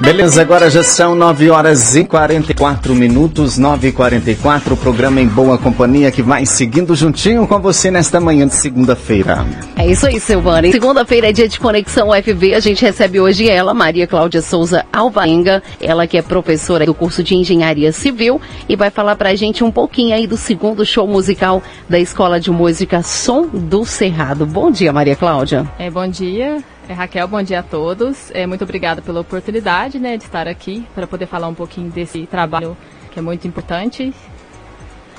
Beleza, 0.00 0.40
agora 0.40 0.70
já 0.70 0.82
são 0.82 1.14
9 1.14 1.50
horas 1.50 1.94
e 1.94 2.04
44 2.04 2.94
minutos, 2.94 3.58
9 3.58 3.88
e 3.88 3.92
44 3.92 4.72
o 4.72 4.76
programa 4.76 5.20
em 5.20 5.26
boa 5.28 5.58
companhia 5.58 6.10
que 6.10 6.22
vai 6.22 6.46
seguindo 6.46 6.96
juntinho 6.96 7.46
com 7.46 7.60
você 7.60 7.90
nesta 7.90 8.18
manhã 8.18 8.46
de 8.46 8.54
segunda-feira. 8.54 9.44
É 9.76 9.86
isso 9.86 10.06
aí, 10.06 10.18
Silvana. 10.18 10.72
Segunda-feira 10.72 11.28
é 11.28 11.32
dia 11.32 11.46
de 11.46 11.60
Conexão 11.60 12.08
UFV. 12.08 12.54
A 12.54 12.60
gente 12.60 12.82
recebe 12.82 13.20
hoje 13.20 13.46
ela, 13.46 13.74
Maria 13.74 14.06
Cláudia 14.06 14.40
Souza 14.40 14.86
Alvaenga, 14.90 15.62
ela 15.78 16.06
que 16.06 16.16
é 16.16 16.22
professora 16.22 16.86
do 16.86 16.94
curso 16.94 17.22
de 17.22 17.36
Engenharia 17.36 17.92
Civil 17.92 18.40
e 18.66 18.76
vai 18.76 18.88
falar 18.90 19.16
pra 19.16 19.34
gente 19.34 19.62
um 19.62 19.70
pouquinho 19.70 20.14
aí 20.14 20.26
do 20.26 20.36
segundo 20.38 20.84
show 20.84 21.06
musical 21.06 21.62
da 21.90 21.98
Escola 21.98 22.40
de 22.40 22.50
Música 22.50 23.02
Som 23.02 23.48
do 23.52 23.84
Cerrado. 23.84 24.46
Bom 24.46 24.70
dia, 24.70 24.94
Maria 24.94 25.14
Cláudia. 25.14 25.70
É, 25.78 25.90
bom 25.90 26.08
dia. 26.08 26.64
É, 26.90 26.92
Raquel, 26.92 27.28
bom 27.28 27.40
dia 27.40 27.60
a 27.60 27.62
todos. 27.62 28.32
É, 28.34 28.44
muito 28.48 28.64
obrigada 28.64 29.00
pela 29.00 29.20
oportunidade 29.20 30.00
né, 30.00 30.16
de 30.16 30.24
estar 30.24 30.48
aqui 30.48 30.84
para 30.92 31.06
poder 31.06 31.26
falar 31.26 31.46
um 31.46 31.54
pouquinho 31.54 31.88
desse 31.88 32.26
trabalho 32.26 32.76
que 33.12 33.20
é 33.20 33.22
muito 33.22 33.46
importante. 33.46 34.12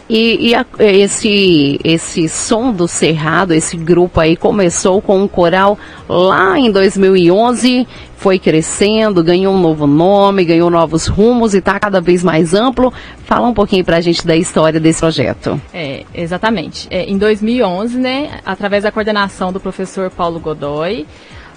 E, 0.09 0.49
e 0.49 0.53
a, 0.53 0.65
esse, 0.79 1.79
esse 1.81 2.27
som 2.27 2.73
do 2.73 2.89
Cerrado, 2.89 3.53
esse 3.53 3.77
grupo 3.77 4.19
aí, 4.19 4.35
começou 4.35 5.01
com 5.01 5.23
um 5.23 5.29
coral 5.29 5.79
lá 6.09 6.59
em 6.59 6.69
2011, 6.69 7.87
foi 8.17 8.37
crescendo, 8.37 9.23
ganhou 9.23 9.53
um 9.55 9.61
novo 9.61 9.87
nome, 9.87 10.43
ganhou 10.43 10.69
novos 10.69 11.07
rumos 11.07 11.53
e 11.53 11.59
está 11.59 11.79
cada 11.79 12.01
vez 12.01 12.21
mais 12.21 12.53
amplo. 12.53 12.91
Fala 13.23 13.47
um 13.47 13.53
pouquinho 13.53 13.85
para 13.85 13.95
a 13.95 14.01
gente 14.01 14.27
da 14.27 14.35
história 14.35 14.77
desse 14.77 14.99
projeto. 14.99 15.57
É, 15.73 16.03
exatamente. 16.13 16.89
É, 16.91 17.05
em 17.05 17.17
2011, 17.17 17.97
né, 17.97 18.41
através 18.45 18.83
da 18.83 18.91
coordenação 18.91 19.53
do 19.53 19.59
professor 19.61 20.09
Paulo 20.09 20.37
Godoy, 20.37 21.07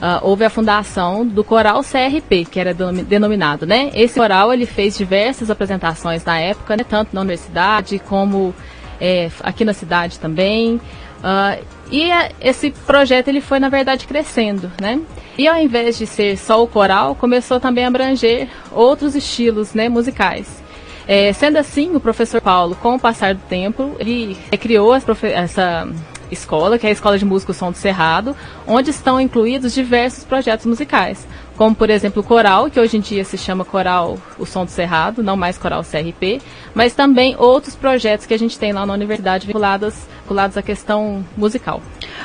Uh, 0.05 0.21
houve 0.21 0.45
a 0.45 0.51
fundação 0.51 1.27
do 1.27 1.43
coral 1.43 1.81
CRP, 1.83 2.45
que 2.45 2.61
era 2.61 2.75
denominado, 2.75 3.65
né? 3.65 3.91
Esse 3.95 4.21
coral 4.21 4.53
ele 4.53 4.67
fez 4.67 4.99
diversas 4.99 5.49
apresentações 5.49 6.23
na 6.23 6.39
época, 6.39 6.77
né? 6.77 6.85
tanto 6.87 7.15
na 7.15 7.23
universidade 7.23 7.99
como 8.01 8.55
é, 9.01 9.31
aqui 9.41 9.65
na 9.65 9.73
cidade 9.73 10.21
também. 10.21 10.75
Uh, 10.75 11.65
e 11.91 12.13
a, 12.13 12.31
esse 12.39 12.71
projeto 12.71 13.29
ele 13.29 13.41
foi 13.41 13.59
na 13.59 13.71
verdade 13.71 14.07
crescendo, 14.07 14.71
né? 14.79 15.01
E 15.39 15.49
ao 15.49 15.57
invés 15.57 15.97
de 15.97 16.07
ser 16.07 16.37
só 16.37 16.63
o 16.63 16.67
coral, 16.67 17.15
começou 17.15 17.59
também 17.59 17.87
a 17.87 17.89
abranger 17.89 18.47
outros 18.73 19.15
estilos, 19.15 19.73
né, 19.73 19.89
musicais. 19.89 20.63
É, 21.09 21.33
sendo 21.33 21.57
assim, 21.57 21.97
o 21.97 22.01
professor 22.01 22.43
Paulo, 22.43 22.77
com 22.77 22.97
o 22.97 23.01
passar 23.01 23.35
do 23.35 23.41
tempo, 23.49 23.97
ele 23.99 24.37
criou 24.61 24.95
essa 24.95 25.89
escola, 26.35 26.79
que 26.79 26.87
é 26.87 26.91
a 26.91 26.93
Escola 26.93 27.19
de 27.19 27.25
Música 27.25 27.53
Som 27.53 27.71
do 27.71 27.79
Cerrado, 27.79 28.37
onde 28.67 28.91
estão 28.91 29.21
incluídos 29.21 29.73
diversos 29.73 30.25
projetos 30.25 30.67
musicais, 30.67 31.27
como 31.57 31.75
por 31.75 31.89
exemplo 31.89 32.23
o 32.23 32.25
coral, 32.25 32.71
que 32.71 32.79
hoje 32.79 32.97
em 32.97 33.01
dia 33.01 33.25
se 33.25 33.39
chama 33.39 33.65
Coral 33.65 34.19
O 34.39 34.45
Som 34.45 34.65
do 34.65 34.71
Cerrado, 34.71 35.23
não 35.23 35.37
mais 35.37 35.57
Coral 35.57 35.83
CRP, 35.83 36.43
mas 36.75 36.95
também 36.95 37.37
outros 37.39 37.75
projetos 37.75 38.27
que 38.27 38.35
a 38.35 38.39
gente 38.39 38.59
tem 38.59 38.73
lá 38.73 38.85
na 38.85 38.93
universidade 38.93 39.47
vinculados, 39.47 39.95
vinculados 40.21 40.59
à 40.59 40.63
questão 40.63 41.25
musical. 41.37 41.81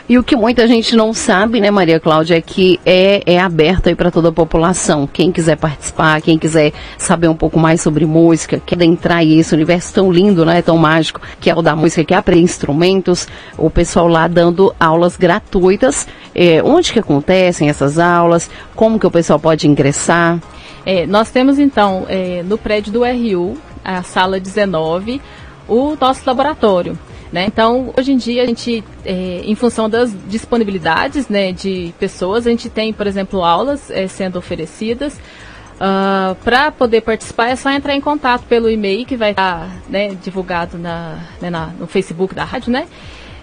E 0.09 0.17
o 0.17 0.23
que 0.23 0.35
muita 0.35 0.67
gente 0.67 0.95
não 0.95 1.13
sabe, 1.13 1.61
né, 1.61 1.69
Maria 1.69 1.99
Cláudia, 1.99 2.35
é 2.35 2.41
que 2.41 2.79
é, 2.83 3.21
é 3.27 3.39
aberto 3.39 3.89
aí 3.89 3.95
para 3.95 4.09
toda 4.09 4.29
a 4.29 4.31
população. 4.31 5.05
Quem 5.05 5.31
quiser 5.31 5.55
participar, 5.55 6.19
quem 6.19 6.35
quiser 6.35 6.73
saber 6.97 7.27
um 7.27 7.35
pouco 7.35 7.59
mais 7.59 7.79
sobre 7.79 8.07
música, 8.07 8.59
quer 8.65 8.81
entrar 8.81 9.23
esse 9.23 9.53
universo 9.53 9.93
tão 9.93 10.11
lindo, 10.11 10.43
né, 10.43 10.63
tão 10.63 10.77
mágico, 10.77 11.21
que 11.39 11.47
é 11.47 11.55
o 11.55 11.61
da 11.61 11.75
música, 11.75 12.03
que 12.03 12.15
é 12.15 12.17
aprender 12.17 12.41
instrumentos, 12.41 13.27
o 13.55 13.69
pessoal 13.69 14.07
lá 14.07 14.27
dando 14.27 14.73
aulas 14.79 15.15
gratuitas. 15.15 16.07
É, 16.33 16.59
onde 16.63 16.91
que 16.91 16.97
acontecem 16.97 17.69
essas 17.69 17.99
aulas? 17.99 18.49
Como 18.75 18.97
que 18.97 19.05
o 19.05 19.11
pessoal 19.11 19.39
pode 19.39 19.67
ingressar? 19.67 20.39
É, 20.87 21.05
nós 21.05 21.29
temos 21.29 21.59
então 21.59 22.07
é, 22.09 22.41
no 22.41 22.57
prédio 22.57 22.91
do 22.91 23.03
RU, 23.03 23.55
a 23.85 24.01
sala 24.01 24.39
19, 24.39 25.21
o 25.67 25.95
nosso 26.01 26.23
laboratório. 26.25 26.97
Né? 27.31 27.45
Então, 27.45 27.93
hoje 27.95 28.11
em 28.11 28.17
dia, 28.17 28.41
a 28.41 28.45
gente, 28.45 28.83
é, 29.05 29.41
em 29.43 29.53
função 29.53 29.87
das 29.89 30.11
disponibilidades 30.27 31.27
né, 31.27 31.51
de 31.51 31.93
pessoas, 31.99 32.47
a 32.47 32.49
gente 32.49 32.69
tem, 32.69 32.91
por 32.91 33.05
exemplo, 33.05 33.43
aulas 33.43 33.91
é, 33.91 34.07
sendo 34.07 34.39
oferecidas. 34.39 35.13
Uh, 35.13 35.81
ah, 35.81 36.35
para 36.43 36.71
poder 36.71 36.99
participar 36.99 37.51
é 37.51 37.55
só 37.55 37.69
entrar 37.69 37.95
em 37.95 38.01
contato 38.01 38.43
pelo 38.43 38.69
e-mail 38.69 39.05
que 39.05 39.15
vai 39.15 39.31
estar 39.31 39.69
né, 39.87 40.13
divulgado 40.21 40.77
na, 40.77 41.23
né, 41.39 41.49
na, 41.49 41.67
no 41.67 41.87
Facebook 41.87 42.35
da 42.35 42.43
rádio, 42.43 42.69
né? 42.69 42.85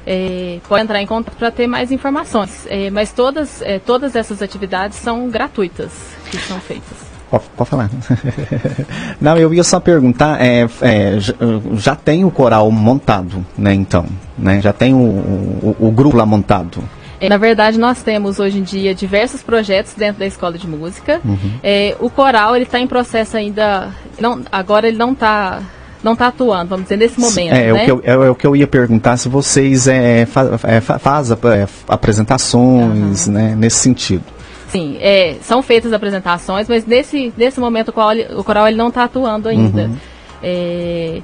É, 0.06 0.60
pode 0.68 0.84
entrar 0.84 1.00
em 1.00 1.06
contato 1.06 1.34
para 1.34 1.50
ter 1.50 1.66
mais 1.66 1.90
informações. 1.90 2.66
É, 2.68 2.90
mas 2.90 3.10
todas, 3.10 3.62
é, 3.62 3.78
todas 3.78 4.14
essas 4.14 4.42
atividades 4.42 4.98
são 4.98 5.30
gratuitas 5.30 5.92
que 6.30 6.36
são 6.36 6.60
feitas. 6.60 7.15
Pode, 7.30 7.44
pode 7.56 7.70
falar. 7.70 7.90
Não, 9.20 9.36
eu 9.36 9.52
ia 9.52 9.64
só 9.64 9.80
perguntar, 9.80 10.40
é, 10.40 10.66
é, 10.80 11.16
já 11.74 11.96
tem 11.96 12.24
o 12.24 12.30
coral 12.30 12.70
montado, 12.70 13.44
né, 13.58 13.74
então? 13.74 14.06
Né? 14.38 14.60
Já 14.60 14.72
tem 14.72 14.94
o, 14.94 14.98
o, 14.98 15.76
o 15.80 15.90
grupo 15.90 16.16
lá 16.16 16.24
montado? 16.24 16.82
É, 17.20 17.28
na 17.28 17.38
verdade, 17.38 17.78
nós 17.78 18.02
temos 18.02 18.38
hoje 18.38 18.58
em 18.58 18.62
dia 18.62 18.94
diversos 18.94 19.42
projetos 19.42 19.94
dentro 19.94 20.20
da 20.20 20.26
escola 20.26 20.56
de 20.58 20.68
música. 20.68 21.20
Uhum. 21.24 21.52
É, 21.62 21.96
o 21.98 22.10
coral 22.10 22.54
ele 22.54 22.64
está 22.64 22.78
em 22.78 22.86
processo 22.86 23.36
ainda. 23.36 23.90
Não, 24.20 24.42
agora 24.52 24.86
ele 24.86 24.98
não 24.98 25.12
está 25.12 25.62
não 26.02 26.12
está 26.12 26.28
atuando, 26.28 26.68
vamos 26.68 26.84
dizer, 26.84 26.96
nesse 26.96 27.18
momento. 27.18 27.52
É, 27.52 27.72
né? 27.72 27.82
o, 27.82 27.84
que 27.84 27.90
eu, 27.90 28.02
é, 28.04 28.26
é, 28.26 28.30
o 28.30 28.34
que 28.34 28.46
eu 28.46 28.54
ia 28.54 28.66
perguntar 28.66 29.16
se 29.16 29.28
vocês 29.28 29.88
é, 29.88 30.24
fa, 30.26 30.58
é, 30.62 30.80
faz 30.80 31.30
é, 31.32 31.36
apresentações 31.88 33.26
uhum. 33.26 33.32
né, 33.32 33.54
nesse 33.56 33.78
sentido. 33.78 34.35
Sim, 34.68 34.96
é, 35.00 35.36
são 35.42 35.62
feitas 35.62 35.92
apresentações, 35.92 36.68
mas 36.68 36.84
nesse, 36.84 37.32
nesse 37.36 37.60
momento 37.60 37.88
o 37.88 37.92
coral, 37.92 38.16
o 38.36 38.44
coral 38.44 38.66
ele 38.66 38.76
não 38.76 38.88
está 38.88 39.04
atuando 39.04 39.48
ainda. 39.48 39.82
Uhum. 39.82 39.96
É, 40.42 41.22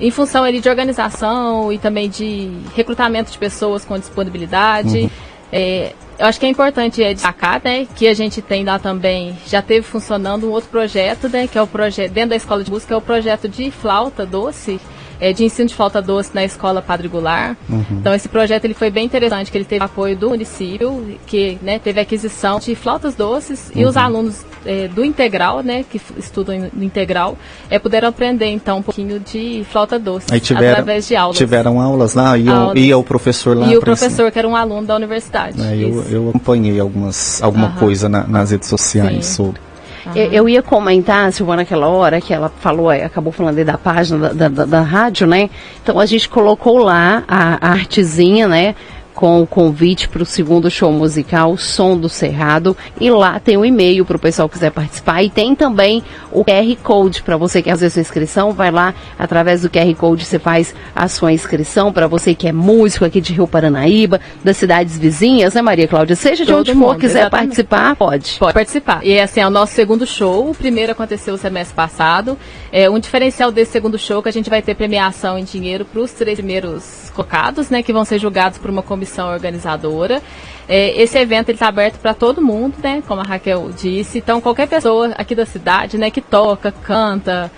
em 0.00 0.10
função 0.10 0.44
ali, 0.44 0.60
de 0.60 0.68
organização 0.68 1.72
e 1.72 1.78
também 1.78 2.08
de 2.08 2.50
recrutamento 2.74 3.30
de 3.30 3.38
pessoas 3.38 3.84
com 3.84 3.98
disponibilidade. 3.98 5.00
Uhum. 5.00 5.10
É, 5.50 5.92
eu 6.18 6.26
acho 6.26 6.40
que 6.40 6.46
é 6.46 6.48
importante 6.48 7.02
é, 7.02 7.12
destacar 7.12 7.60
né, 7.62 7.86
que 7.94 8.08
a 8.08 8.14
gente 8.14 8.40
tem 8.40 8.64
lá 8.64 8.78
também, 8.78 9.36
já 9.46 9.60
teve 9.60 9.86
funcionando 9.86 10.48
um 10.48 10.50
outro 10.50 10.70
projeto, 10.70 11.28
né, 11.28 11.46
que 11.46 11.58
é 11.58 11.62
o 11.62 11.66
projeto, 11.66 12.10
dentro 12.10 12.30
da 12.30 12.36
escola 12.36 12.64
de 12.64 12.70
música, 12.70 12.94
é 12.94 12.96
o 12.96 13.02
projeto 13.02 13.48
de 13.48 13.70
flauta 13.70 14.24
doce, 14.24 14.80
é, 15.20 15.32
de 15.32 15.44
ensino 15.44 15.68
de 15.68 15.74
flauta 15.74 16.00
doce 16.00 16.30
na 16.34 16.44
escola 16.44 16.82
Padre 16.82 17.08
Goulart. 17.08 17.56
Uhum. 17.68 17.84
Então 17.90 18.14
esse 18.14 18.28
projeto 18.28 18.64
ele 18.64 18.74
foi 18.74 18.90
bem 18.90 19.04
interessante, 19.04 19.50
que 19.50 19.58
ele 19.58 19.64
teve 19.64 19.84
apoio 19.84 20.16
do 20.16 20.30
município, 20.30 21.18
que 21.26 21.58
né, 21.62 21.78
teve 21.78 22.00
aquisição 22.00 22.58
de 22.58 22.74
flautas 22.74 23.14
doces 23.14 23.70
uhum. 23.74 23.82
e 23.82 23.84
os 23.84 23.96
uhum. 23.96 24.02
alunos 24.02 24.44
é, 24.64 24.88
do 24.88 25.04
integral, 25.04 25.62
né, 25.62 25.84
que 25.88 26.00
estudam 26.18 26.70
no 26.72 26.84
integral, 26.84 27.36
é, 27.70 27.78
puderam 27.78 28.08
aprender 28.08 28.46
então 28.46 28.78
um 28.78 28.82
pouquinho 28.82 29.20
de 29.20 29.64
flauta 29.70 29.98
doce 29.98 30.26
Aí 30.30 30.40
tiveram, 30.40 30.70
através 30.70 31.06
de 31.06 31.16
aulas. 31.16 31.36
Tiveram 31.36 31.80
aulas 31.80 32.14
lá 32.14 32.36
e 32.36 32.48
aulas. 32.48 32.78
ia 32.78 32.98
o 32.98 33.04
professor 33.04 33.56
lá. 33.56 33.68
E 33.68 33.76
o 33.76 33.80
professor 33.80 34.30
que 34.30 34.38
era 34.38 34.48
um 34.48 34.56
aluno 34.56 34.86
da 34.86 34.96
universidade. 34.96 35.60
É, 35.60 35.76
eu, 35.76 36.02
eu 36.10 36.28
acompanhei 36.30 36.78
algumas 36.80 37.42
alguma 37.42 37.68
uhum. 37.68 37.76
coisa 37.76 38.08
na, 38.08 38.26
nas 38.26 38.50
redes 38.50 38.68
sociais 38.68 39.26
Sim. 39.26 39.34
sobre. 39.34 39.65
Eu, 40.14 40.32
eu, 40.32 40.48
ia 40.48 40.62
comentar, 40.62 41.32
Silvana, 41.32 41.62
naquela 41.62 41.88
hora 41.88 42.20
que 42.20 42.32
ela 42.32 42.48
falou, 42.60 42.90
acabou 42.90 43.32
falando 43.32 43.64
da 43.64 43.76
página 43.76 44.32
da, 44.32 44.48
da, 44.48 44.64
da, 44.64 44.80
rádio, 44.80 45.26
né? 45.26 45.50
Então 45.82 45.98
a 45.98 46.06
gente 46.06 46.28
colocou 46.28 46.78
lá 46.78 47.24
a, 47.26 47.68
a 47.68 47.72
artezinha, 47.72 48.46
né? 48.46 48.74
Com 49.16 49.42
o 49.42 49.46
convite 49.46 50.10
para 50.10 50.22
o 50.22 50.26
segundo 50.26 50.70
show 50.70 50.92
musical 50.92 51.56
Som 51.56 51.96
do 51.96 52.06
Cerrado. 52.06 52.76
E 53.00 53.10
lá 53.10 53.40
tem 53.40 53.56
o 53.56 53.60
um 53.60 53.64
e-mail 53.64 54.04
para 54.04 54.16
o 54.16 54.20
pessoal 54.20 54.46
que 54.46 54.56
quiser 54.56 54.70
participar. 54.70 55.22
E 55.22 55.30
tem 55.30 55.56
também 55.56 56.04
o 56.30 56.44
QR 56.44 56.76
Code 56.82 57.22
para 57.22 57.38
você 57.38 57.62
que 57.62 57.64
quer 57.64 57.70
fazer 57.70 57.88
sua 57.88 58.02
inscrição. 58.02 58.52
Vai 58.52 58.70
lá, 58.70 58.94
através 59.18 59.62
do 59.62 59.70
QR 59.70 59.92
Code 59.96 60.22
você 60.22 60.38
faz 60.38 60.74
a 60.94 61.08
sua 61.08 61.32
inscrição. 61.32 61.90
Para 61.90 62.06
você 62.06 62.34
que 62.34 62.46
é 62.46 62.52
músico 62.52 63.06
aqui 63.06 63.22
de 63.22 63.32
Rio 63.32 63.48
Paranaíba, 63.48 64.20
das 64.44 64.58
cidades 64.58 64.98
vizinhas, 64.98 65.54
né, 65.54 65.62
Maria 65.62 65.88
Cláudia? 65.88 66.14
Seja 66.14 66.44
de 66.44 66.52
onde 66.52 66.74
for, 66.74 66.96
quiser 66.96 67.20
exatamente. 67.20 67.46
participar, 67.46 67.96
pode. 67.96 68.36
Pode 68.38 68.52
participar. 68.52 69.00
E 69.02 69.18
assim, 69.18 69.40
é 69.40 69.46
o 69.46 69.50
nosso 69.50 69.72
segundo 69.72 70.06
show. 70.06 70.50
O 70.50 70.54
primeiro 70.54 70.92
aconteceu 70.92 71.32
o 71.32 71.38
semestre 71.38 71.74
passado. 71.74 72.36
É 72.70 72.90
um 72.90 72.98
diferencial 72.98 73.50
desse 73.50 73.72
segundo 73.72 73.98
show 73.98 74.22
que 74.22 74.28
a 74.28 74.32
gente 74.32 74.50
vai 74.50 74.60
ter 74.60 74.74
premiação 74.74 75.38
em 75.38 75.44
dinheiro 75.44 75.86
para 75.86 76.02
os 76.02 76.12
três 76.12 76.36
primeiros 76.36 77.10
colocados, 77.14 77.70
né, 77.70 77.82
que 77.82 77.94
vão 77.94 78.04
ser 78.04 78.18
julgados 78.18 78.58
por 78.58 78.68
uma 78.68 78.82
comissão 78.82 79.05
comissão 79.06 79.28
organizadora. 79.28 80.20
É, 80.68 81.00
esse 81.00 81.16
evento 81.16 81.50
está 81.50 81.68
aberto 81.68 81.98
para 82.00 82.12
todo 82.12 82.42
mundo, 82.42 82.74
né? 82.82 83.02
Como 83.06 83.20
a 83.20 83.24
Raquel 83.24 83.70
disse. 83.70 84.18
Então, 84.18 84.40
qualquer 84.40 84.66
pessoa 84.66 85.12
aqui 85.16 85.34
da 85.34 85.46
cidade, 85.46 85.96
né, 85.96 86.10
que 86.10 86.20
toca, 86.20 86.72
canta, 86.72 87.50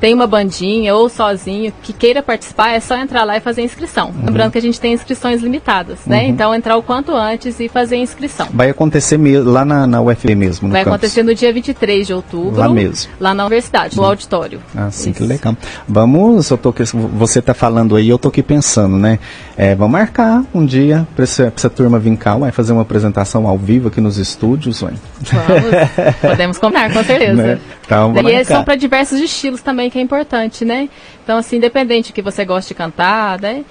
tem 0.00 0.14
uma 0.14 0.26
bandinha 0.26 0.94
ou 0.94 1.08
sozinho 1.08 1.72
que 1.82 1.92
queira 1.92 2.22
participar, 2.22 2.72
é 2.72 2.80
só 2.80 2.96
entrar 2.96 3.24
lá 3.24 3.36
e 3.36 3.40
fazer 3.40 3.62
a 3.62 3.64
inscrição. 3.64 4.08
Uhum. 4.08 4.26
Lembrando 4.26 4.52
que 4.52 4.58
a 4.58 4.62
gente 4.62 4.80
tem 4.80 4.92
inscrições 4.92 5.42
limitadas, 5.42 6.00
né? 6.06 6.22
Uhum. 6.22 6.28
Então 6.28 6.54
entrar 6.54 6.76
o 6.76 6.82
quanto 6.82 7.14
antes 7.14 7.58
e 7.60 7.68
fazer 7.68 7.96
a 7.96 7.98
inscrição. 7.98 8.48
Vai 8.52 8.70
acontecer 8.70 9.18
lá 9.44 9.64
na, 9.64 9.86
na 9.86 10.00
UFB 10.00 10.34
mesmo, 10.34 10.68
no 10.68 10.72
Vai 10.72 10.84
campus. 10.84 10.96
acontecer 10.96 11.22
no 11.22 11.34
dia 11.34 11.52
23 11.52 12.06
de 12.06 12.14
outubro. 12.14 12.58
Lá 12.58 12.68
mesmo. 12.68 13.10
Lá 13.18 13.34
na 13.34 13.44
universidade, 13.44 13.96
no 13.96 14.02
uhum. 14.02 14.08
auditório. 14.08 14.60
Ah, 14.74 14.90
sim, 14.90 15.10
Isso. 15.10 15.20
que 15.20 15.26
legal. 15.26 15.56
Vamos, 15.88 16.50
eu 16.50 16.58
tô 16.58 16.72
você 16.94 17.38
está 17.38 17.54
falando 17.54 17.96
aí, 17.96 18.08
eu 18.08 18.18
tô 18.18 18.28
aqui 18.28 18.42
pensando, 18.42 18.96
né? 18.96 19.18
É, 19.56 19.74
vamos 19.74 19.92
marcar 19.92 20.44
um 20.54 20.64
dia 20.64 21.06
para 21.14 21.24
essa, 21.24 21.52
essa 21.54 21.70
turma 21.70 21.98
vir 21.98 22.16
cá, 22.16 22.36
vai 22.36 22.52
fazer 22.52 22.72
uma 22.72 22.82
apresentação 22.82 23.46
ao 23.46 23.56
vivo 23.56 23.88
aqui 23.88 24.00
nos 24.00 24.18
estúdios, 24.18 24.80
vai. 24.80 24.92
Vamos, 25.22 26.20
podemos 26.20 26.58
combinar, 26.58 26.92
com 26.92 27.02
certeza. 27.02 27.42
Né? 27.42 27.58
Então, 27.86 28.12
e 28.28 28.44
são 28.44 28.64
para 28.64 28.74
diversos 28.74 29.20
estilos 29.20 29.62
também, 29.62 29.88
que 29.88 29.98
é 29.98 30.02
importante, 30.02 30.64
né? 30.64 30.88
Então, 31.22 31.38
assim, 31.38 31.56
independente 31.56 32.12
que 32.12 32.20
você 32.20 32.44
goste 32.44 32.68
de 32.68 32.74
cantar, 32.74 33.40
né? 33.40 33.64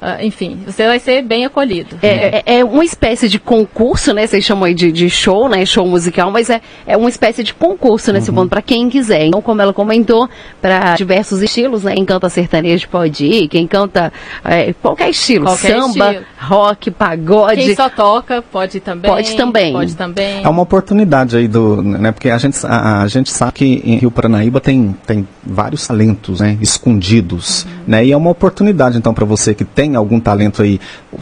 Uh, 0.00 0.24
enfim, 0.24 0.60
você 0.64 0.86
vai 0.86 1.00
ser 1.00 1.22
bem 1.22 1.44
acolhido. 1.44 1.96
É, 2.02 2.42
é, 2.46 2.58
é, 2.58 2.64
uma 2.64 2.84
espécie 2.84 3.28
de 3.28 3.38
concurso, 3.38 4.14
né? 4.14 4.28
Vocês 4.28 4.44
chamam 4.44 4.64
aí 4.64 4.72
de, 4.72 4.92
de 4.92 5.10
show, 5.10 5.48
né? 5.48 5.66
Show 5.66 5.84
musical, 5.84 6.30
mas 6.30 6.48
é, 6.48 6.60
é 6.86 6.96
uma 6.96 7.08
espécie 7.08 7.42
de 7.42 7.52
concurso, 7.52 8.12
né, 8.12 8.20
uhum. 8.28 8.46
para 8.46 8.62
quem 8.62 8.88
quiser. 8.88 9.26
Então, 9.26 9.42
como 9.42 9.60
ela 9.60 9.72
comentou, 9.72 10.28
para 10.62 10.94
diversos 10.94 11.42
estilos, 11.42 11.82
né? 11.82 11.94
Quem 11.94 12.04
canta 12.04 12.28
sertanejo 12.28 12.88
pode 12.88 13.26
ir, 13.26 13.48
quem 13.48 13.66
canta 13.66 14.12
é, 14.44 14.72
qualquer 14.72 15.10
estilo, 15.10 15.46
qualquer 15.46 15.80
samba, 15.80 16.12
estilo. 16.12 16.26
rock, 16.40 16.90
pagode. 16.92 17.56
Quem 17.56 17.74
só 17.74 17.88
toca 17.88 18.40
pode 18.40 18.78
também. 18.78 19.10
Pode 19.10 19.36
também. 19.36 19.72
Pode 19.72 19.96
também. 19.96 20.44
É 20.44 20.48
uma 20.48 20.62
oportunidade 20.62 21.36
aí 21.36 21.48
do, 21.48 21.82
né? 21.82 22.12
Porque 22.12 22.30
a 22.30 22.38
gente, 22.38 22.56
a, 22.64 23.02
a 23.02 23.08
gente 23.08 23.30
sabe 23.32 23.52
que 23.52 23.64
em 23.64 23.96
Rio 23.96 24.12
Paranaíba 24.12 24.60
tem, 24.60 24.94
tem 25.04 25.26
vários 25.44 25.84
talentos, 25.88 26.38
né? 26.38 26.56
Escondidos, 26.60 27.64
uhum. 27.64 27.70
né? 27.88 28.04
E 28.04 28.12
é 28.12 28.16
uma 28.16 28.30
oportunidade, 28.30 28.96
então, 28.96 29.12
para 29.12 29.24
você 29.24 29.54
que 29.54 29.64
tem 29.64 29.87
tem 29.88 29.96
algum 29.96 30.20
talento 30.20 30.62
aí, 30.62 30.78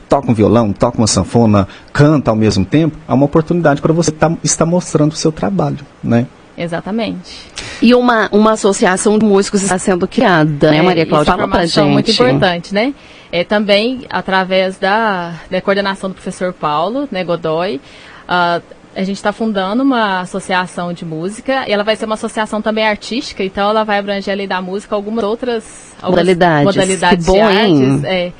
toca 0.09 0.31
um 0.31 0.35
violão, 0.35 0.73
toca 0.73 0.99
uma 0.99 1.07
sanfona, 1.07 1.69
canta 1.93 2.31
ao 2.31 2.37
mesmo 2.37 2.65
tempo, 2.65 2.99
é 3.09 3.13
uma 3.13 3.25
oportunidade 3.25 3.81
para 3.81 3.93
você 3.93 4.11
tá, 4.11 4.37
estar 4.43 4.67
mostrando 4.67 5.13
o 5.13 5.17
seu 5.17 5.31
trabalho, 5.31 5.79
né? 6.03 6.27
Exatamente. 6.59 7.51
E 7.83 7.95
uma, 7.95 8.29
uma 8.33 8.53
associação 8.53 9.19
de 9.19 9.27
músicos 9.27 9.63
está 9.63 9.79
sendo 9.79 10.09
criada, 10.09 10.71
né, 10.71 10.79
é, 10.79 10.83
Maria 10.83 11.07
Cláudia? 11.07 11.33
Fala 11.33 11.47
pra 11.47 11.67
gente. 11.67 11.81
muito 11.83 12.11
importante, 12.11 12.75
né? 12.75 12.95
É, 13.31 13.45
também 13.45 14.07
através 14.09 14.79
da, 14.79 15.35
da 15.51 15.61
coordenação 15.61 16.09
do 16.09 16.15
professor 16.15 16.53
Paulo 16.53 17.07
né, 17.11 17.23
Godoy, 17.23 17.77
uh, 17.77 18.63
a 18.97 19.03
gente 19.03 19.17
está 19.17 19.31
fundando 19.31 19.83
uma 19.83 20.21
associação 20.21 20.93
de 20.93 21.05
música 21.05 21.69
e 21.69 21.73
ela 21.73 21.85
vai 21.85 21.95
ser 21.97 22.07
uma 22.07 22.15
associação 22.15 22.63
também 22.63 22.87
artística, 22.87 23.45
então 23.45 23.69
ela 23.69 23.85
vai 23.85 23.99
abranger 23.99 24.33
além 24.33 24.49
da 24.49 24.63
música 24.63 24.95
algumas 24.95 25.23
outras 25.23 25.95
algumas 26.01 26.25
modalidades, 26.25 26.65
modalidades 26.65 27.27
que 27.27 27.31
bom, 27.31 27.37
de 27.37 27.41
artes. 27.41 28.05
É, 28.05 28.33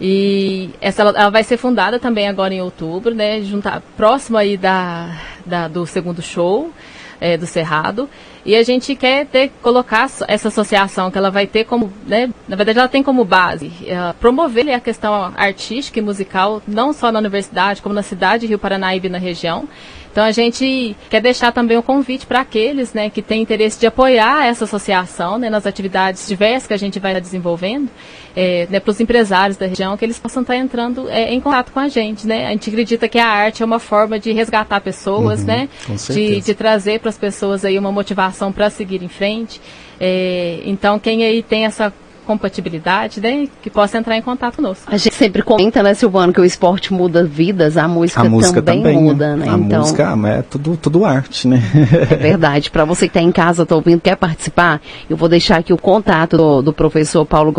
e 0.00 0.70
essa 0.80 1.02
ela, 1.02 1.30
vai 1.30 1.44
ser 1.44 1.56
fundada 1.56 1.98
também 1.98 2.26
agora 2.26 2.54
em 2.54 2.62
outubro, 2.62 3.14
né? 3.14 3.42
Juntar, 3.42 3.82
próximo 3.96 4.38
aí 4.38 4.56
da, 4.56 5.14
da 5.44 5.68
do 5.68 5.86
segundo 5.86 6.22
show 6.22 6.72
é, 7.20 7.36
do 7.36 7.46
Cerrado. 7.46 8.08
E 8.44 8.56
a 8.56 8.62
gente 8.62 8.96
quer 8.96 9.26
ter, 9.26 9.52
colocar 9.60 10.10
essa 10.26 10.48
associação 10.48 11.10
que 11.10 11.18
ela 11.18 11.30
vai 11.30 11.46
ter 11.46 11.64
como, 11.64 11.92
né, 12.06 12.30
na 12.48 12.56
verdade 12.56 12.78
ela 12.78 12.88
tem 12.88 13.02
como 13.02 13.22
base 13.22 13.70
é, 13.86 14.14
promover 14.14 14.70
a 14.70 14.80
questão 14.80 15.30
artística 15.36 15.98
e 15.98 16.02
musical, 16.02 16.62
não 16.66 16.94
só 16.94 17.12
na 17.12 17.18
universidade, 17.18 17.82
como 17.82 17.94
na 17.94 18.02
cidade 18.02 18.42
de 18.42 18.46
Rio 18.46 18.58
Paranaíba 18.58 19.06
e 19.06 19.10
na 19.10 19.18
região. 19.18 19.68
Então 20.10 20.24
a 20.24 20.32
gente 20.32 20.96
quer 21.08 21.20
deixar 21.20 21.52
também 21.52 21.76
o 21.76 21.80
um 21.80 21.82
convite 21.82 22.26
para 22.26 22.40
aqueles 22.40 22.92
né, 22.92 23.08
que 23.08 23.22
têm 23.22 23.42
interesse 23.42 23.78
de 23.78 23.86
apoiar 23.86 24.46
essa 24.46 24.64
associação 24.64 25.38
né, 25.38 25.48
nas 25.48 25.66
atividades 25.66 26.26
diversas 26.26 26.66
que 26.66 26.74
a 26.74 26.76
gente 26.76 26.98
vai 26.98 27.18
desenvolvendo, 27.20 27.88
é, 28.34 28.66
né, 28.68 28.80
para 28.80 28.90
os 28.90 29.00
empresários 29.00 29.56
da 29.56 29.66
região, 29.66 29.96
que 29.96 30.04
eles 30.04 30.18
possam 30.18 30.42
estar 30.42 30.56
entrando 30.56 31.08
é, 31.08 31.32
em 31.32 31.40
contato 31.40 31.70
com 31.70 31.78
a 31.78 31.88
gente. 31.88 32.26
Né? 32.26 32.46
A 32.48 32.50
gente 32.50 32.68
acredita 32.70 33.08
que 33.08 33.18
a 33.18 33.26
arte 33.26 33.62
é 33.62 33.66
uma 33.66 33.78
forma 33.78 34.18
de 34.18 34.32
resgatar 34.32 34.80
pessoas, 34.80 35.40
uhum, 35.40 35.46
né, 35.46 35.68
de, 36.12 36.40
de, 36.40 36.54
trazer 36.54 36.98
para 36.98 37.10
as 37.10 37.18
pessoas 37.18 37.64
aí 37.64 37.78
uma 37.78 37.92
motivação 37.92 38.50
para 38.50 38.68
seguir 38.68 39.02
em 39.02 39.08
frente. 39.08 39.60
É, 40.00 40.60
então 40.64 40.98
quem 40.98 41.24
aí 41.24 41.42
tem 41.42 41.66
essa 41.66 41.92
compatibilidade, 42.30 43.20
né, 43.20 43.48
que 43.60 43.68
possa 43.68 43.98
entrar 43.98 44.16
em 44.16 44.22
contato 44.22 44.54
conosco. 44.56 44.84
A 44.86 44.96
gente 44.96 45.16
sempre 45.16 45.42
comenta, 45.42 45.82
né, 45.82 45.92
Silvano, 45.94 46.32
que 46.32 46.40
o 46.40 46.44
esporte 46.44 46.92
muda 46.92 47.24
vidas, 47.24 47.76
a 47.76 47.88
música, 47.88 48.20
a 48.20 48.24
música 48.24 48.62
também, 48.62 48.84
também, 48.84 49.02
muda, 49.02 49.34
né? 49.34 49.48
A 49.48 49.58
então, 49.58 49.80
música 49.80 50.16
é 50.28 50.42
tudo, 50.42 50.76
tudo 50.76 51.04
arte, 51.04 51.48
né? 51.48 51.60
é 52.08 52.14
verdade. 52.14 52.70
Para 52.70 52.84
você 52.84 53.08
que 53.08 53.18
está 53.18 53.20
em 53.20 53.32
casa, 53.32 53.64
está 53.64 53.74
ouvindo, 53.74 54.00
quer 54.00 54.14
participar, 54.16 54.80
eu 55.08 55.16
vou 55.16 55.28
deixar 55.28 55.58
aqui 55.58 55.72
o 55.72 55.76
contato 55.76 56.36
do, 56.36 56.62
do 56.62 56.72
professor 56.72 57.26
Paulo 57.26 57.52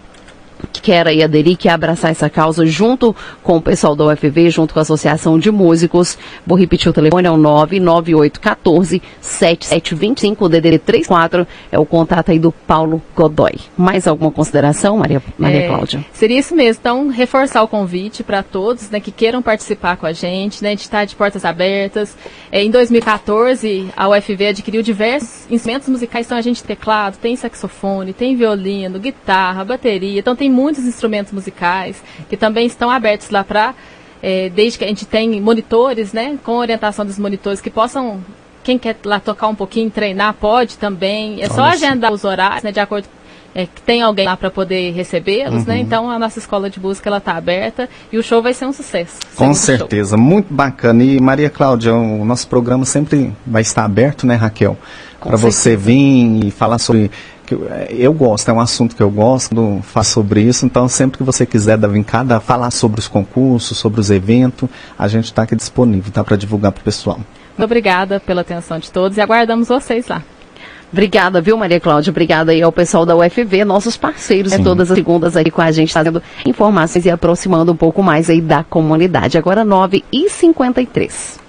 quer 0.73 1.07
aí 1.07 1.21
aderir, 1.21 1.55
quer 1.55 1.69
abraçar 1.69 2.09
essa 2.11 2.27
causa 2.29 2.65
junto 2.65 3.15
com 3.43 3.57
o 3.57 3.61
pessoal 3.61 3.95
da 3.95 4.05
UFV, 4.05 4.49
junto 4.49 4.73
com 4.73 4.79
a 4.79 4.81
Associação 4.81 5.37
de 5.37 5.51
Músicos. 5.51 6.17
Vou 6.45 6.57
repetir 6.57 6.89
o 6.89 6.93
telefone, 6.93 7.27
é 7.27 7.31
o 7.31 7.37
99814-7725, 7.37 10.37
o 10.39 10.49
DDD 10.49 10.79
34, 10.79 11.45
é 11.71 11.77
o 11.77 11.85
contato 11.85 12.31
aí 12.31 12.39
do 12.39 12.51
Paulo 12.51 12.99
Godoy. 13.15 13.53
Mais 13.77 14.07
alguma 14.07 14.31
consideração, 14.31 14.97
Maria, 14.97 15.21
Maria 15.37 15.65
é, 15.65 15.67
Cláudia? 15.67 16.03
Seria 16.11 16.39
isso 16.39 16.55
mesmo, 16.55 16.79
então 16.81 17.09
reforçar 17.09 17.61
o 17.61 17.67
convite 17.67 18.23
para 18.23 18.41
todos 18.41 18.89
né, 18.89 18.99
que 18.99 19.11
queiram 19.11 19.43
participar 19.43 19.97
com 19.97 20.07
a 20.07 20.13
gente, 20.13 20.63
né, 20.63 20.69
a 20.69 20.71
gente 20.71 20.81
está 20.81 21.05
de 21.05 21.15
portas 21.15 21.45
abertas. 21.45 22.17
É, 22.51 22.63
em 22.63 22.71
2014, 22.71 23.89
a 23.95 24.09
UFV 24.09 24.47
adquiriu 24.47 24.81
diversos 24.81 25.45
instrumentos 25.51 25.87
musicais, 25.87 26.25
então 26.25 26.35
a 26.37 26.41
gente 26.41 26.63
tem 26.63 26.75
teclado, 26.75 27.17
tem 27.17 27.35
saxofone, 27.35 28.13
tem 28.13 28.35
violino, 28.35 28.97
guitarra, 28.99 29.63
bateria, 29.63 30.19
então 30.19 30.35
tem 30.35 30.47
tem 30.47 30.51
muitos 30.57 30.85
instrumentos 30.85 31.31
musicais 31.31 32.01
que 32.27 32.35
também 32.35 32.65
estão 32.65 32.89
abertos 32.89 33.29
lá 33.29 33.43
para, 33.43 33.75
é, 34.23 34.49
desde 34.49 34.79
que 34.79 34.85
a 34.85 34.87
gente 34.87 35.05
tem 35.05 35.39
monitores, 35.39 36.13
né, 36.13 36.39
com 36.43 36.53
orientação 36.53 37.05
dos 37.05 37.19
monitores 37.19 37.61
que 37.61 37.69
possam, 37.69 38.19
quem 38.63 38.79
quer 38.79 38.97
lá 39.05 39.19
tocar 39.19 39.47
um 39.47 39.55
pouquinho, 39.55 39.91
treinar, 39.91 40.33
pode 40.33 40.79
também. 40.79 41.43
É 41.43 41.47
só 41.47 41.63
agendar 41.63 42.11
os 42.11 42.23
horários, 42.23 42.63
né, 42.63 42.71
de 42.71 42.79
acordo 42.79 43.07
é, 43.53 43.65
que 43.65 43.81
tem 43.81 44.01
alguém 44.01 44.25
lá 44.25 44.35
para 44.35 44.51
poder 44.51 44.91
recebê-los, 44.93 45.65
né? 45.65 45.73
uhum. 45.73 45.77
né? 45.77 45.79
Então 45.79 46.11
a 46.11 46.19
nossa 46.19 46.39
escola 46.39 46.69
de 46.69 46.79
música 46.79 47.09
ela 47.09 47.17
está 47.17 47.35
aberta 47.35 47.89
e 48.11 48.17
o 48.17 48.23
show 48.23 48.41
vai 48.41 48.53
ser 48.53 48.65
um 48.65 48.73
sucesso. 48.73 49.17
Com 49.35 49.53
certeza, 49.53 50.15
show. 50.15 50.23
muito 50.23 50.53
bacana. 50.53 51.03
E 51.03 51.19
Maria 51.19 51.49
Cláudia, 51.49 51.93
o 51.93 52.25
nosso 52.25 52.47
programa 52.47 52.85
sempre 52.85 53.33
vai 53.45 53.61
estar 53.61 53.83
aberto, 53.83 54.27
né, 54.27 54.35
Raquel? 54.35 54.77
Para 55.19 55.37
você 55.37 55.75
vir 55.75 56.45
e 56.45 56.51
falar 56.51 56.77
sobre 56.77 57.09
que 57.47 57.55
eu, 57.55 57.67
é, 57.71 57.87
eu, 57.91 58.13
gosto, 58.13 58.49
é 58.49 58.53
um 58.53 58.59
assunto 58.59 58.95
que 58.95 59.01
eu 59.01 59.09
gosto, 59.09 59.79
faço 59.81 60.11
sobre 60.11 60.41
isso, 60.41 60.65
então 60.65 60.87
sempre 60.89 61.17
que 61.17 61.23
você 61.23 61.45
quiser 61.45 61.77
vir 61.77 62.03
cada 62.03 62.39
falar 62.41 62.69
sobre 62.71 62.99
os 62.99 63.07
concursos, 63.07 63.77
sobre 63.77 64.01
os 64.01 64.11
eventos, 64.11 64.69
a 64.99 65.07
gente 65.07 65.25
está 65.25 65.43
aqui 65.43 65.55
disponível, 65.55 66.11
tá, 66.11 66.23
para 66.23 66.35
divulgar 66.35 66.73
para 66.73 66.81
o 66.81 66.83
pessoal. 66.83 67.17
Muito 67.17 67.63
obrigada 67.63 68.19
pela 68.19 68.41
atenção 68.41 68.77
de 68.77 68.91
todos 68.91 69.17
e 69.17 69.21
aguardamos 69.21 69.69
vocês 69.69 70.07
lá. 70.07 70.21
Obrigada, 70.91 71.41
viu, 71.41 71.57
Maria 71.57 71.79
Cláudia? 71.79 72.11
Obrigada 72.11 72.51
aí 72.51 72.61
ao 72.61 72.71
pessoal 72.71 73.05
da 73.05 73.15
UFV, 73.15 73.65
nossos 73.65 73.97
parceiros 73.97 74.53
Sim. 74.53 74.63
todas 74.63 74.91
as 74.91 74.97
segundas 74.97 75.35
aí 75.35 75.49
com 75.49 75.61
a 75.61 75.71
gente, 75.71 75.91
trazendo 75.91 76.21
informações 76.45 77.05
e 77.05 77.09
aproximando 77.09 77.71
um 77.71 77.75
pouco 77.75 78.03
mais 78.03 78.29
aí 78.29 78.39
da 78.39 78.63
comunidade. 78.63 79.37
Agora 79.37 79.65
9h53. 79.65 81.39